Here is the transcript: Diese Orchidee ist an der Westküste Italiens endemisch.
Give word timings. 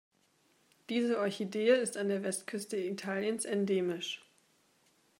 Diese 0.89 1.19
Orchidee 1.19 1.75
ist 1.75 1.95
an 1.95 2.09
der 2.09 2.23
Westküste 2.23 2.75
Italiens 2.75 3.45
endemisch. 3.45 4.19